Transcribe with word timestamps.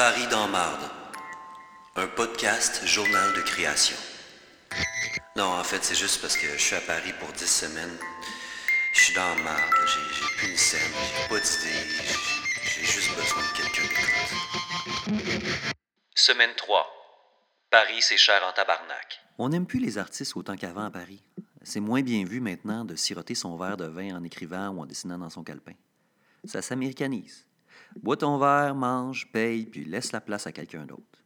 Paris 0.00 0.26
dans 0.30 0.48
marde. 0.48 0.90
Un 1.94 2.06
podcast 2.06 2.86
journal 2.86 3.34
de 3.34 3.42
création. 3.42 3.98
Non, 5.36 5.44
en 5.44 5.62
fait, 5.62 5.84
c'est 5.84 5.94
juste 5.94 6.22
parce 6.22 6.38
que 6.38 6.46
je 6.46 6.58
suis 6.58 6.74
à 6.74 6.80
Paris 6.80 7.12
pour 7.20 7.30
10 7.34 7.46
semaines. 7.46 7.98
Je 8.94 8.98
suis 8.98 9.14
dans 9.14 9.36
marde, 9.44 9.74
j'ai, 9.86 10.36
plus 10.38 10.52
une 10.52 10.56
scène, 10.56 10.90
j'ai 10.94 11.28
pas 11.28 11.38
d'idée, 11.38 11.86
j'ai, 12.62 12.80
j'ai 12.80 12.86
juste 12.86 13.14
besoin 13.14 13.42
de 13.42 13.52
quelqu'un 13.54 13.82
d'écoute. 13.82 15.74
Semaine 16.14 16.54
3. 16.56 16.86
Paris, 17.68 18.00
c'est 18.00 18.16
cher 18.16 18.40
en 18.48 18.54
tabarnak. 18.54 19.20
On 19.36 19.50
n'aime 19.50 19.66
plus 19.66 19.80
les 19.80 19.98
artistes 19.98 20.34
autant 20.34 20.56
qu'avant 20.56 20.86
à 20.86 20.90
Paris. 20.90 21.22
C'est 21.62 21.80
moins 21.80 22.00
bien 22.00 22.24
vu 22.24 22.40
maintenant 22.40 22.86
de 22.86 22.96
siroter 22.96 23.34
son 23.34 23.54
verre 23.58 23.76
de 23.76 23.84
vin 23.84 24.16
en 24.16 24.24
écrivant 24.24 24.70
ou 24.70 24.80
en 24.80 24.86
dessinant 24.86 25.18
dans 25.18 25.28
son 25.28 25.44
calepin. 25.44 25.74
Ça 26.46 26.62
s'américanise. 26.62 27.44
Bois 28.02 28.16
ton 28.16 28.38
verre, 28.38 28.74
mange, 28.74 29.30
paye, 29.32 29.66
puis 29.66 29.84
laisse 29.84 30.12
la 30.12 30.20
place 30.20 30.46
à 30.46 30.52
quelqu'un 30.52 30.86
d'autre. 30.86 31.24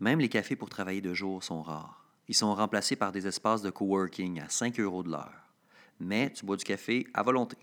Même 0.00 0.20
les 0.20 0.28
cafés 0.28 0.56
pour 0.56 0.68
travailler 0.68 1.00
de 1.00 1.14
jour 1.14 1.42
sont 1.42 1.62
rares. 1.62 2.04
Ils 2.28 2.34
sont 2.34 2.54
remplacés 2.54 2.96
par 2.96 3.12
des 3.12 3.26
espaces 3.26 3.62
de 3.62 3.70
coworking 3.70 4.40
à 4.40 4.48
5 4.48 4.78
euros 4.80 5.02
de 5.02 5.10
l'heure. 5.10 5.52
Mais 6.00 6.32
tu 6.32 6.44
bois 6.44 6.56
du 6.56 6.64
café 6.64 7.06
à 7.14 7.22
volonté. 7.22 7.56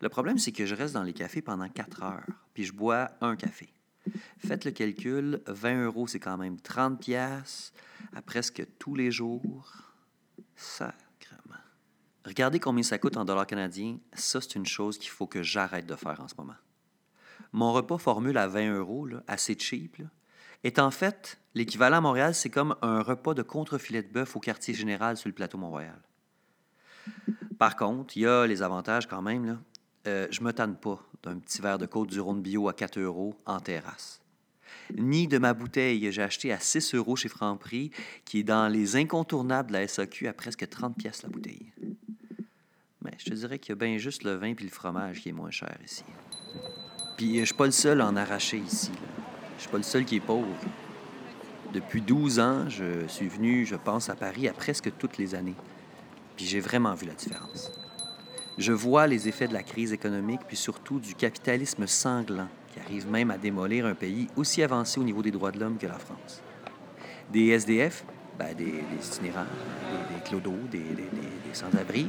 Le 0.00 0.08
problème, 0.08 0.38
c'est 0.38 0.52
que 0.52 0.66
je 0.66 0.74
reste 0.74 0.94
dans 0.94 1.02
les 1.02 1.12
cafés 1.12 1.42
pendant 1.42 1.68
4 1.68 2.02
heures, 2.02 2.26
puis 2.54 2.64
je 2.64 2.72
bois 2.72 3.10
un 3.20 3.36
café. 3.36 3.68
Faites 4.38 4.64
le 4.64 4.70
calcul, 4.70 5.42
20 5.46 5.84
euros, 5.84 6.06
c'est 6.06 6.20
quand 6.20 6.36
même 6.36 6.60
30 6.60 7.00
pièces 7.00 7.72
à 8.14 8.22
presque 8.22 8.64
tous 8.78 8.94
les 8.94 9.10
jours. 9.10 9.72
Sacrement. 10.54 10.94
Regardez 12.24 12.60
combien 12.60 12.82
ça 12.82 12.98
coûte 12.98 13.16
en 13.16 13.24
dollars 13.24 13.46
canadiens. 13.46 13.98
Ça, 14.12 14.40
c'est 14.40 14.54
une 14.54 14.66
chose 14.66 14.98
qu'il 14.98 15.10
faut 15.10 15.26
que 15.26 15.42
j'arrête 15.42 15.86
de 15.86 15.96
faire 15.96 16.20
en 16.20 16.28
ce 16.28 16.34
moment. 16.36 16.54
Mon 17.56 17.72
repas 17.72 17.96
formule 17.96 18.36
à 18.36 18.48
20 18.48 18.76
euros, 18.76 19.06
là, 19.06 19.22
assez 19.26 19.56
cheap, 19.58 19.96
là, 19.96 20.04
est 20.62 20.78
en 20.78 20.90
fait 20.90 21.40
l'équivalent 21.54 21.96
à 21.96 22.00
Montréal, 22.02 22.34
c'est 22.34 22.50
comme 22.50 22.76
un 22.82 23.00
repas 23.00 23.32
de 23.32 23.40
contre-filet 23.40 24.02
de 24.02 24.12
bœuf 24.12 24.36
au 24.36 24.40
quartier 24.40 24.74
général 24.74 25.16
sur 25.16 25.30
le 25.30 25.34
plateau 25.34 25.56
Mont-Royal. 25.56 25.98
Par 27.58 27.74
contre, 27.74 28.14
il 28.14 28.24
y 28.24 28.26
a 28.26 28.46
les 28.46 28.60
avantages 28.60 29.06
quand 29.06 29.22
même. 29.22 29.46
Là. 29.46 29.58
Euh, 30.06 30.26
je 30.30 30.42
me 30.42 30.52
tanne 30.52 30.76
pas 30.76 31.02
d'un 31.22 31.38
petit 31.38 31.62
verre 31.62 31.78
de 31.78 31.86
côte 31.86 32.10
du 32.10 32.20
Rhône 32.20 32.42
bio 32.42 32.68
à 32.68 32.74
4 32.74 32.98
euros 32.98 33.34
en 33.46 33.58
terrasse. 33.58 34.20
Ni 34.94 35.26
de 35.26 35.38
ma 35.38 35.54
bouteille 35.54 36.02
que 36.02 36.10
j'ai 36.10 36.22
achetée 36.22 36.52
à 36.52 36.60
6 36.60 36.94
euros 36.94 37.16
chez 37.16 37.30
Franprix, 37.30 37.90
qui 38.26 38.40
est 38.40 38.44
dans 38.44 38.68
les 38.70 38.96
incontournables 38.96 39.68
de 39.68 39.78
la 39.78 39.88
SAQ 39.88 40.28
à 40.28 40.34
presque 40.34 40.68
30 40.68 40.94
pièces 40.98 41.22
la 41.22 41.30
bouteille. 41.30 41.72
Mais 43.00 43.14
je 43.16 43.30
te 43.30 43.34
dirais 43.34 43.58
qu'il 43.58 43.70
y 43.70 43.72
a 43.72 43.76
bien 43.76 43.96
juste 43.96 44.24
le 44.24 44.34
vin 44.34 44.52
puis 44.52 44.66
le 44.66 44.70
fromage 44.70 45.22
qui 45.22 45.30
est 45.30 45.32
moins 45.32 45.50
cher 45.50 45.74
ici. 45.82 46.04
Puis 47.16 47.40
je 47.40 47.44
suis 47.46 47.54
pas 47.54 47.66
le 47.66 47.70
seul 47.72 48.00
à 48.00 48.06
en 48.06 48.16
arracher 48.16 48.58
ici. 48.58 48.90
là. 48.92 49.08
Je 49.56 49.62
suis 49.62 49.70
pas 49.70 49.78
le 49.78 49.82
seul 49.82 50.04
qui 50.04 50.16
est 50.16 50.20
pauvre. 50.20 50.46
Depuis 51.72 52.00
12 52.00 52.38
ans, 52.40 52.68
je 52.68 53.06
suis 53.08 53.28
venu, 53.28 53.64
je 53.66 53.74
pense, 53.76 54.08
à 54.08 54.14
Paris 54.14 54.48
à 54.48 54.52
presque 54.52 54.90
toutes 54.98 55.18
les 55.18 55.34
années. 55.34 55.54
Puis 56.36 56.44
j'ai 56.46 56.60
vraiment 56.60 56.94
vu 56.94 57.06
la 57.06 57.14
différence. 57.14 57.70
Je 58.58 58.72
vois 58.72 59.06
les 59.06 59.28
effets 59.28 59.48
de 59.48 59.52
la 59.52 59.62
crise 59.62 59.92
économique, 59.92 60.40
puis 60.46 60.56
surtout 60.56 60.98
du 61.00 61.14
capitalisme 61.14 61.86
sanglant, 61.86 62.48
qui 62.72 62.80
arrive 62.80 63.08
même 63.10 63.30
à 63.30 63.36
démolir 63.38 63.84
un 63.86 63.94
pays 63.94 64.28
aussi 64.36 64.62
avancé 64.62 64.98
au 65.00 65.04
niveau 65.04 65.22
des 65.22 65.30
droits 65.30 65.50
de 65.50 65.58
l'homme 65.60 65.76
que 65.78 65.86
la 65.86 65.98
France. 65.98 66.40
Des 67.32 67.48
SDF, 67.48 68.04
ben, 68.38 68.54
des, 68.54 68.64
des 68.64 69.06
itinérants, 69.06 69.44
des, 69.44 70.14
des 70.14 70.20
clodos, 70.22 70.56
des- 70.70 70.78
des 70.78 71.54
sans-abri, 71.54 72.08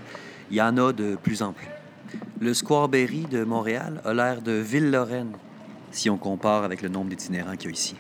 il 0.49 0.55
y 0.57 0.61
en 0.61 0.77
a 0.77 0.93
de 0.93 1.15
plus 1.15 1.41
en 1.41 1.51
plus. 1.53 1.67
Le 2.39 2.53
Square 2.53 2.89
Berry 2.89 3.21
de 3.21 3.43
Montréal 3.43 3.99
a 4.05 4.13
l'air 4.13 4.43
de 4.43 4.51
Ville-Lorraine, 4.51 5.31
si 5.91 6.07
on 6.09 6.17
compare 6.17 6.63
avec 6.63 6.83
le 6.83 6.89
nombre 6.89 7.09
d'itinérants 7.09 7.55
qu'il 7.55 7.71
y 7.71 7.73
a 7.73 7.75
ici. 7.75 7.95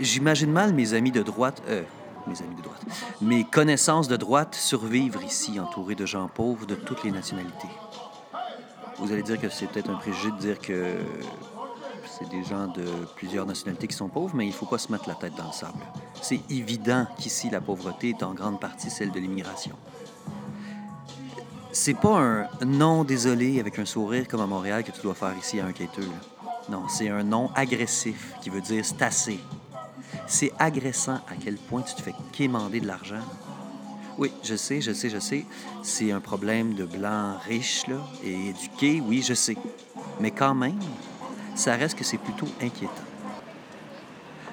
J'imagine 0.00 0.50
mal 0.50 0.74
mes 0.74 0.92
amis 0.94 1.12
de 1.12 1.22
droite, 1.22 1.62
euh, 1.68 1.82
mes 2.26 2.40
amis 2.42 2.56
de 2.56 2.62
droite, 2.62 2.82
mes 3.20 3.44
connaissances 3.44 4.08
de 4.08 4.16
droite 4.16 4.56
survivre 4.56 5.22
ici, 5.22 5.60
entourés 5.60 5.94
de 5.94 6.04
gens 6.04 6.26
pauvres 6.26 6.66
de 6.66 6.74
toutes 6.74 7.04
les 7.04 7.12
nationalités. 7.12 7.68
Vous 8.98 9.12
allez 9.12 9.22
dire 9.22 9.40
que 9.40 9.48
c'est 9.48 9.66
peut-être 9.66 9.90
un 9.90 9.96
préjugé 9.96 10.32
de 10.32 10.38
dire 10.38 10.58
que 10.58 10.96
c'est 12.18 12.28
des 12.28 12.42
gens 12.42 12.66
de 12.66 12.84
plusieurs 13.14 13.46
nationalités 13.46 13.86
qui 13.86 13.94
sont 13.94 14.08
pauvres, 14.08 14.34
mais 14.34 14.46
il 14.46 14.50
ne 14.50 14.54
faut 14.54 14.66
pas 14.66 14.78
se 14.78 14.90
mettre 14.90 15.08
la 15.08 15.14
tête 15.14 15.36
dans 15.36 15.46
le 15.46 15.52
sable. 15.52 15.78
C'est 16.22 16.40
évident 16.50 17.06
qu'ici, 17.16 17.50
la 17.50 17.60
pauvreté 17.60 18.08
est 18.08 18.24
en 18.24 18.34
grande 18.34 18.58
partie 18.58 18.90
celle 18.90 19.12
de 19.12 19.20
l'immigration. 19.20 19.76
C'est 21.72 21.94
pas 21.94 22.18
un 22.18 22.48
non 22.64 23.04
désolé 23.04 23.60
avec 23.60 23.78
un 23.78 23.84
sourire 23.84 24.26
comme 24.26 24.40
à 24.40 24.46
Montréal 24.46 24.82
que 24.84 24.90
tu 24.90 25.02
dois 25.02 25.14
faire 25.14 25.34
ici 25.38 25.60
à 25.60 25.66
un 25.66 25.72
quêteux. 25.72 26.08
Non, 26.70 26.88
c'est 26.88 27.08
un 27.10 27.22
non 27.22 27.50
agressif 27.54 28.32
qui 28.40 28.48
veut 28.48 28.62
dire 28.62 28.84
c'est 28.84 29.02
assez. 29.02 29.38
C'est 30.26 30.52
agressant 30.58 31.16
à 31.28 31.34
quel 31.42 31.56
point 31.56 31.82
tu 31.82 31.94
te 31.94 32.00
fais 32.00 32.14
quémander 32.32 32.80
de 32.80 32.86
l'argent. 32.86 33.22
Oui, 34.16 34.32
je 34.42 34.56
sais, 34.56 34.80
je 34.80 34.92
sais, 34.92 35.10
je 35.10 35.18
sais. 35.18 35.44
C'est 35.82 36.10
un 36.10 36.20
problème 36.20 36.74
de 36.74 36.84
blancs 36.84 37.40
riches 37.46 37.86
là, 37.86 37.98
et 38.24 38.48
éduqués, 38.48 39.02
oui, 39.06 39.22
je 39.22 39.34
sais. 39.34 39.56
Mais 40.20 40.30
quand 40.30 40.54
même, 40.54 40.78
ça 41.54 41.76
reste 41.76 41.98
que 41.98 42.04
c'est 42.04 42.18
plutôt 42.18 42.48
inquiétant. 42.62 42.92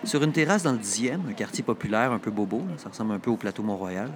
Sur 0.04 0.22
une 0.22 0.34
terrasse 0.34 0.64
dans 0.64 0.74
le 0.74 0.78
10e, 0.78 1.30
un 1.30 1.34
quartier 1.34 1.64
populaire 1.64 2.12
un 2.12 2.20
peu 2.20 2.30
bobo, 2.30 2.62
ça 2.78 2.90
ressemble 2.90 3.14
un 3.14 3.20
peu 3.20 3.32
au 3.32 3.38
plateau 3.38 3.64
Mont-Royal, 3.64 4.12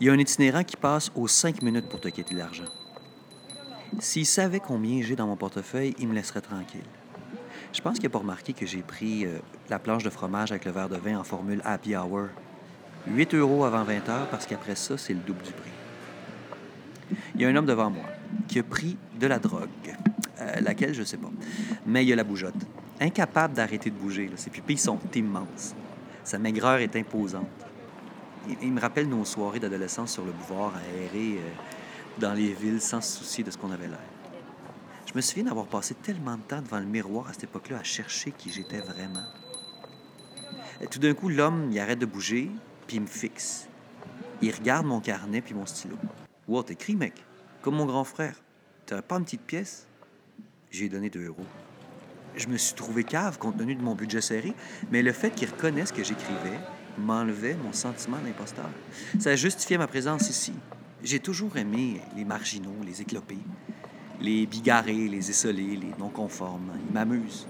il 0.00 0.06
y 0.06 0.10
a 0.10 0.12
un 0.12 0.18
itinérant 0.18 0.64
qui 0.64 0.76
passe 0.76 1.10
aux 1.14 1.28
5 1.28 1.62
minutes 1.62 1.88
pour 1.88 2.00
te 2.00 2.08
quitter 2.08 2.34
l'argent. 2.34 2.64
S'il 3.98 4.26
savait 4.26 4.60
combien 4.60 5.02
j'ai 5.02 5.16
dans 5.16 5.26
mon 5.26 5.36
portefeuille, 5.36 5.94
il 5.98 6.08
me 6.08 6.14
laisserait 6.14 6.40
tranquille. 6.40 6.80
Je 7.72 7.80
pense 7.80 7.94
qu'il 7.94 8.04
n'a 8.04 8.10
pas 8.10 8.18
remarqué 8.18 8.52
que 8.52 8.66
j'ai 8.66 8.82
pris 8.82 9.24
euh, 9.24 9.38
la 9.70 9.78
planche 9.78 10.02
de 10.02 10.10
fromage 10.10 10.50
avec 10.50 10.64
le 10.64 10.72
verre 10.72 10.88
de 10.88 10.96
vin 10.96 11.18
en 11.18 11.24
formule 11.24 11.62
happy 11.64 11.96
hour. 11.96 12.28
8 13.06 13.34
euros 13.34 13.64
avant 13.64 13.82
20 13.84 14.08
heures 14.08 14.28
parce 14.28 14.46
qu'après 14.46 14.76
ça, 14.76 14.98
c'est 14.98 15.14
le 15.14 15.20
double 15.20 15.42
du 15.42 15.52
prix. 15.52 15.70
Il 17.34 17.40
y 17.40 17.44
a 17.44 17.48
un 17.48 17.56
homme 17.56 17.66
devant 17.66 17.90
moi 17.90 18.04
qui 18.48 18.58
a 18.58 18.62
pris 18.62 18.96
de 19.18 19.26
la 19.26 19.38
drogue. 19.38 19.68
Euh, 20.40 20.60
laquelle, 20.60 20.94
je 20.94 21.00
ne 21.00 21.06
sais 21.06 21.16
pas. 21.16 21.30
Mais 21.86 22.04
il 22.04 22.08
y 22.08 22.12
a 22.12 22.16
la 22.16 22.24
bougeotte. 22.24 22.54
Incapable 23.00 23.54
d'arrêter 23.54 23.90
de 23.90 23.96
bouger. 23.96 24.30
Ses 24.36 24.50
pupilles 24.50 24.78
sont 24.78 24.98
immenses. 25.14 25.74
Sa 26.24 26.38
maigreur 26.38 26.78
est 26.78 26.94
imposante. 26.96 27.46
Il, 28.60 28.72
me 28.72 28.80
rappelle 28.80 29.08
nos 29.08 29.24
soirées 29.24 29.60
d'adolescence 29.60 30.12
sur 30.12 30.24
le 30.24 30.32
boulevard 30.32 30.72
errer 30.96 31.38
euh, 31.38 31.50
dans 32.18 32.34
les 32.34 32.52
villes 32.52 32.80
sans 32.80 33.00
se 33.00 33.18
soucier 33.18 33.44
de 33.44 33.50
ce 33.50 33.58
qu'on 33.58 33.70
avait 33.70 33.86
l'air. 33.86 33.98
Je 35.06 35.12
me 35.14 35.20
souviens 35.20 35.44
d'avoir 35.44 35.66
passé 35.66 35.94
tellement 35.94 36.36
de 36.36 36.42
temps 36.42 36.60
devant 36.60 36.80
le 36.80 36.86
miroir 36.86 37.28
à 37.28 37.32
cette 37.32 37.44
époque-là 37.44 37.78
à 37.78 37.82
chercher 37.84 38.32
qui 38.32 38.50
j'étais 38.50 38.80
vraiment. 38.80 39.24
Et 40.80 40.86
tout 40.86 40.98
d'un 40.98 41.14
coup, 41.14 41.28
l'homme, 41.28 41.68
il 41.70 41.78
arrête 41.78 41.98
de 41.98 42.06
bouger, 42.06 42.50
puis 42.86 42.96
il 42.96 43.02
me 43.02 43.06
fixe. 43.06 43.68
Il 44.40 44.52
regarde 44.52 44.86
mon 44.86 45.00
carnet 45.00 45.40
puis 45.40 45.54
mon 45.54 45.66
stylo. 45.66 45.96
Wow, 46.48 46.64
t'écris, 46.64 46.96
mec, 46.96 47.24
comme 47.60 47.76
mon 47.76 47.86
grand 47.86 48.04
frère. 48.04 48.34
T'aurais 48.86 49.02
pas 49.02 49.16
une 49.16 49.24
petite 49.24 49.42
pièce? 49.42 49.86
J'ai 50.70 50.88
donné 50.88 51.10
2 51.10 51.26
euros. 51.26 51.46
Je 52.34 52.48
me 52.48 52.56
suis 52.56 52.74
trouvé 52.74 53.04
cave 53.04 53.38
compte 53.38 53.58
tenu 53.58 53.74
de 53.74 53.82
mon 53.82 53.94
budget 53.94 54.20
serré, 54.20 54.54
mais 54.90 55.02
le 55.02 55.12
fait 55.12 55.30
qu'il 55.30 55.48
reconnaisse 55.48 55.92
que 55.92 56.02
j'écrivais 56.02 56.58
m'enlevait 56.98 57.54
mon 57.54 57.72
sentiment 57.72 58.18
d'imposteur. 58.18 58.68
Ça 59.18 59.36
justifiait 59.36 59.78
ma 59.78 59.86
présence 59.86 60.28
ici. 60.28 60.52
J'ai 61.02 61.18
toujours 61.18 61.56
aimé 61.56 62.00
les 62.16 62.24
marginaux, 62.24 62.76
les 62.84 63.02
éclopés, 63.02 63.38
les 64.20 64.46
bigarrés, 64.46 65.08
les 65.08 65.30
essolés, 65.30 65.76
les 65.76 65.92
non-conformes. 65.98 66.72
Ils 66.86 66.92
m'amusent. 66.92 67.46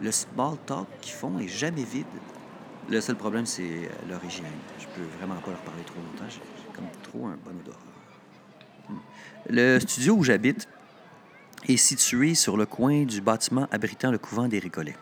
Le 0.00 0.10
small 0.12 0.56
talk 0.66 0.86
qu'ils 1.00 1.14
font 1.14 1.38
est 1.38 1.48
jamais 1.48 1.84
vide. 1.84 2.06
Le 2.88 3.00
seul 3.00 3.16
problème, 3.16 3.46
c'est 3.46 3.62
euh, 3.62 3.88
leur 4.08 4.24
hygiène. 4.24 4.46
Je 4.78 4.86
peux 4.86 5.06
vraiment 5.18 5.40
pas 5.40 5.50
leur 5.50 5.60
parler 5.60 5.82
trop 5.84 6.00
longtemps. 6.00 6.28
J'ai 6.28 6.40
comme 6.74 6.86
trop 7.02 7.26
un 7.26 7.38
bon 7.44 7.52
odorat. 7.60 7.78
Hmm. 8.88 8.96
Le 9.48 9.78
studio 9.78 10.14
où 10.14 10.24
j'habite 10.24 10.68
est 11.68 11.76
situé 11.76 12.34
sur 12.34 12.56
le 12.56 12.66
coin 12.66 13.04
du 13.04 13.20
bâtiment 13.20 13.68
abritant 13.70 14.10
le 14.10 14.18
couvent 14.18 14.48
des 14.48 14.58
Récollets. 14.58 14.96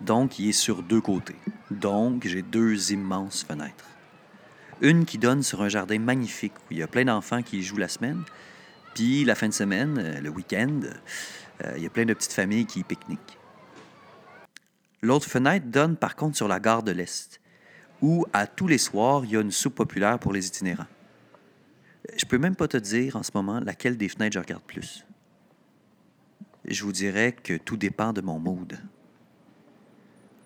Donc, 0.00 0.38
il 0.38 0.48
est 0.48 0.52
sur 0.52 0.82
deux 0.82 1.00
côtés. 1.00 1.36
Donc, 1.74 2.26
j'ai 2.26 2.42
deux 2.42 2.92
immenses 2.92 3.44
fenêtres. 3.44 3.88
Une 4.80 5.04
qui 5.04 5.18
donne 5.18 5.42
sur 5.42 5.62
un 5.62 5.68
jardin 5.68 5.98
magnifique 5.98 6.54
où 6.58 6.72
il 6.72 6.78
y 6.78 6.82
a 6.82 6.86
plein 6.86 7.04
d'enfants 7.04 7.42
qui 7.42 7.58
y 7.58 7.62
jouent 7.62 7.76
la 7.76 7.88
semaine. 7.88 8.22
Puis, 8.94 9.24
la 9.24 9.34
fin 9.34 9.48
de 9.48 9.52
semaine, 9.52 9.98
euh, 9.98 10.20
le 10.20 10.30
week-end, 10.30 10.80
euh, 11.64 11.72
il 11.76 11.82
y 11.82 11.86
a 11.86 11.90
plein 11.90 12.04
de 12.04 12.14
petites 12.14 12.32
familles 12.32 12.66
qui 12.66 12.80
y 12.80 12.84
pique-niquent. 12.84 13.38
L'autre 15.02 15.28
fenêtre 15.28 15.66
donne 15.66 15.96
par 15.96 16.16
contre 16.16 16.36
sur 16.36 16.48
la 16.48 16.60
gare 16.60 16.82
de 16.82 16.92
l'Est, 16.92 17.40
où 18.00 18.26
à 18.32 18.46
tous 18.46 18.66
les 18.66 18.78
soirs, 18.78 19.24
il 19.24 19.32
y 19.32 19.36
a 19.36 19.40
une 19.40 19.50
soupe 19.50 19.74
populaire 19.74 20.18
pour 20.18 20.32
les 20.32 20.46
itinérants. 20.46 20.86
Je 22.16 22.24
peux 22.24 22.38
même 22.38 22.56
pas 22.56 22.68
te 22.68 22.76
dire 22.76 23.16
en 23.16 23.22
ce 23.22 23.30
moment 23.34 23.60
laquelle 23.60 23.96
des 23.96 24.08
fenêtres 24.08 24.34
je 24.34 24.38
regarde 24.38 24.62
plus. 24.62 25.04
Je 26.66 26.82
vous 26.84 26.92
dirais 26.92 27.32
que 27.32 27.54
tout 27.54 27.76
dépend 27.76 28.12
de 28.12 28.20
mon 28.20 28.38
mood. 28.38 28.78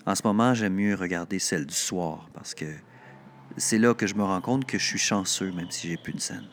En 0.08 0.14
ce 0.14 0.22
moment, 0.24 0.54
j'aime 0.54 0.72
mieux 0.72 0.94
regarder 0.94 1.38
celle 1.38 1.66
du 1.66 1.74
soir 1.74 2.30
parce 2.32 2.54
que 2.54 2.64
c'est 3.58 3.76
là 3.76 3.92
que 3.92 4.06
je 4.06 4.14
me 4.14 4.22
rends 4.22 4.40
compte 4.40 4.64
que 4.64 4.78
je 4.78 4.86
suis 4.86 4.98
chanceux 4.98 5.52
même 5.52 5.70
si 5.70 5.86
j'ai 5.86 5.98
plus 5.98 6.14
de 6.14 6.20
scène. 6.20 6.48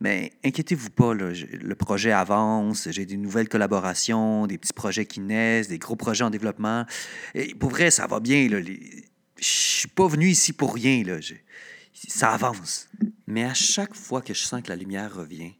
Mais 0.00 0.30
inquiétez-vous 0.44 0.90
pas, 0.90 1.14
le 1.14 1.74
projet 1.74 2.12
avance, 2.12 2.88
j'ai 2.92 3.06
des 3.06 3.16
nouvelles 3.16 3.48
collaborations, 3.48 4.46
des 4.46 4.56
petits 4.56 4.72
projets 4.72 5.04
qui 5.04 5.18
naissent, 5.18 5.66
des 5.66 5.80
gros 5.80 5.96
projets 5.96 6.22
en 6.22 6.30
développement. 6.30 6.86
Et 7.34 7.56
pour 7.56 7.70
vrai, 7.70 7.90
ça 7.90 8.06
va 8.06 8.20
bien. 8.20 8.48
Je 8.48 8.84
suis 9.40 9.88
pas 9.88 10.06
venu 10.06 10.28
ici 10.28 10.52
pour 10.52 10.74
rien. 10.74 11.02
Ça 11.92 12.30
avance. 12.30 12.88
Mais 13.26 13.42
à 13.42 13.54
chaque 13.54 13.96
fois 13.96 14.22
que 14.22 14.32
je 14.32 14.44
sens 14.44 14.62
que 14.62 14.68
la 14.68 14.76
lumière 14.76 15.12
revient, 15.12 15.54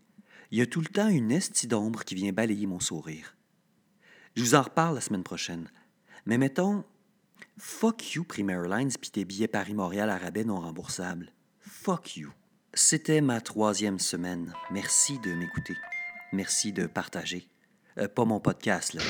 il 0.52 0.60
y 0.60 0.62
a 0.62 0.66
tout 0.66 0.80
le 0.80 0.86
temps 0.86 1.08
une 1.08 1.32
estie 1.32 1.66
d'ombre 1.66 2.04
qui 2.04 2.14
vient 2.14 2.32
balayer 2.32 2.68
mon 2.68 2.78
sourire. 2.78 3.34
Je 4.36 4.42
vous 4.44 4.54
en 4.54 4.62
reparle 4.62 4.94
la 4.94 5.00
semaine 5.00 5.24
prochaine. 5.24 5.68
Mais 6.26 6.38
mettons, 6.38 6.84
fuck 7.58 8.14
you 8.14 8.24
Premier 8.24 8.52
Airlines 8.52 8.92
puis 9.00 9.10
tes 9.10 9.24
billets 9.24 9.48
Paris-Montréal 9.48 10.10
à 10.10 10.18
rabais 10.18 10.44
non 10.44 10.60
remboursables. 10.60 11.32
Fuck 11.60 12.16
you. 12.16 12.30
C'était 12.74 13.20
ma 13.20 13.40
troisième 13.40 13.98
semaine. 13.98 14.54
Merci 14.70 15.18
de 15.18 15.34
m'écouter. 15.34 15.76
Merci 16.32 16.72
de 16.72 16.86
partager. 16.86 17.48
Euh, 17.98 18.08
pas 18.08 18.24
mon 18.24 18.40
podcast, 18.40 18.94
là. 18.94 19.02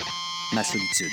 Ma 0.55 0.65
solitude. 0.65 1.13